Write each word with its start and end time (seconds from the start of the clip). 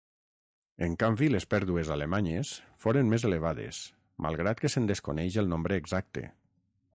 En 0.85 0.93
canvi 1.01 1.27
les 1.33 1.45
pèrdues 1.51 1.91
alemanyes 1.95 2.53
foren 2.85 3.11
més 3.11 3.27
elevades, 3.29 3.83
malgrat 4.27 4.65
que 4.65 4.73
se'n 4.77 4.89
desconeix 4.93 5.39
el 5.43 5.53
nombre 5.53 5.79
exacte. 5.85 6.27